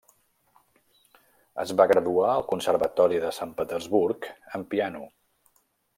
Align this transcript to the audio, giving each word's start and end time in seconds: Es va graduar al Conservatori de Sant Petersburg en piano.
Es 1.63 1.73
va 1.81 1.87
graduar 1.91 2.31
al 2.37 2.45
Conservatori 2.53 3.21
de 3.27 3.29
Sant 3.41 3.53
Petersburg 3.61 4.29
en 4.61 4.65
piano. 4.73 5.05